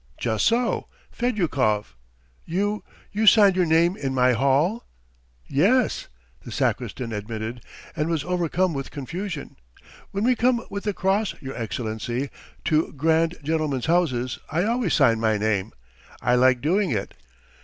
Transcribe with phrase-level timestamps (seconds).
[0.17, 1.95] "Just so, Fedyukov."
[2.43, 2.83] "You....
[3.11, 4.83] you signed your name in my hall?"
[5.47, 6.07] "Yes..."
[6.43, 7.63] the sacristan admitted,
[7.95, 9.57] and was overcome with confusion.
[10.09, 12.31] "When we come with the Cross, your Excellency,
[12.65, 15.71] to grand gentlemen's houses I always sign my name....
[16.19, 17.13] I like doing it.